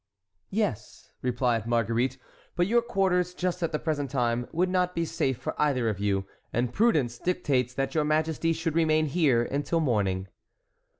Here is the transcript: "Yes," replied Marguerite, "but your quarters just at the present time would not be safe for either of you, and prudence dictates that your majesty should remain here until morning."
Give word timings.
"Yes," 0.49 1.11
replied 1.21 1.67
Marguerite, 1.67 2.17
"but 2.55 2.65
your 2.65 2.81
quarters 2.81 3.35
just 3.35 3.61
at 3.61 3.71
the 3.71 3.77
present 3.77 4.09
time 4.09 4.47
would 4.51 4.67
not 4.67 4.95
be 4.95 5.05
safe 5.05 5.37
for 5.37 5.53
either 5.61 5.89
of 5.89 5.99
you, 5.99 6.25
and 6.51 6.73
prudence 6.73 7.19
dictates 7.19 7.75
that 7.75 7.93
your 7.93 8.03
majesty 8.03 8.51
should 8.51 8.73
remain 8.73 9.05
here 9.05 9.43
until 9.43 9.79
morning." 9.79 10.27